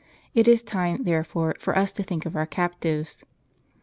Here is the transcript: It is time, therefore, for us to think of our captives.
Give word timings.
It 0.33 0.47
is 0.47 0.63
time, 0.63 1.03
therefore, 1.03 1.53
for 1.59 1.77
us 1.77 1.91
to 1.91 2.01
think 2.01 2.25
of 2.25 2.35
our 2.35 2.47
captives. 2.47 3.23